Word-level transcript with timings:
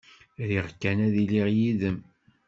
Riɣ 0.49 0.67
kan 0.81 0.97
ad 1.05 1.13
iliɣ 1.23 1.47
yid-m. 1.57 1.97